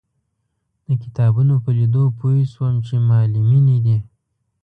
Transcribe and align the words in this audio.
د 0.87 0.89
کتابونو 1.03 1.53
په 1.63 1.69
لیدو 1.77 2.03
پوی 2.19 2.39
شوم 2.51 2.75
چې 2.87 2.95
معلمینې 3.09 3.77
دي. 3.85 3.97